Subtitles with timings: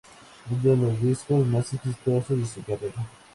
[0.49, 3.07] Uno de los discos más exitosos de su carrera.